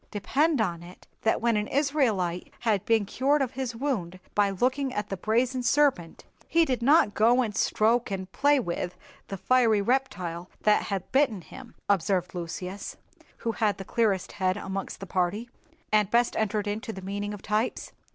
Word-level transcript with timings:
"Depend 0.09 0.59
upon 0.59 0.81
it, 0.81 1.05
that 1.21 1.41
when 1.41 1.55
an 1.55 1.67
Israelite 1.67 2.51
had 2.61 2.83
been 2.85 3.05
cured 3.05 3.39
of 3.39 3.51
his 3.51 3.75
wound 3.75 4.19
by 4.33 4.49
looking 4.49 4.91
at 4.95 5.09
the 5.09 5.15
brazen 5.15 5.61
serpent, 5.61 6.25
he 6.47 6.65
did 6.65 6.81
not 6.81 7.13
go 7.13 7.43
and 7.43 7.55
stroke 7.55 8.09
and 8.09 8.31
play 8.31 8.59
with 8.59 8.95
the 9.27 9.37
fiery 9.37 9.79
reptile 9.79 10.49
that 10.61 10.81
had 10.81 11.11
bitten 11.11 11.41
him," 11.41 11.75
observed 11.87 12.33
Lucius, 12.33 12.97
who 13.37 13.51
had 13.51 13.77
the 13.77 13.85
clearest 13.85 14.31
head 14.31 14.57
amongst 14.57 15.01
the 15.01 15.05
party, 15.05 15.51
and 15.91 16.09
best 16.09 16.35
entered 16.35 16.65
into 16.65 16.91
the 16.91 17.03
meaning 17.03 17.31
of 17.31 17.43
types. 17.43 17.91